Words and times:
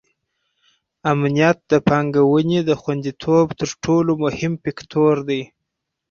امنیت 1.11 1.57
د 1.71 1.73
پانګونې 1.87 2.59
د 2.69 2.71
خونديتوب 2.81 3.47
تر 3.59 3.69
ټولو 3.83 4.11
مهم 4.23 4.53
فکتور 4.63 5.15
دی. 5.29 5.41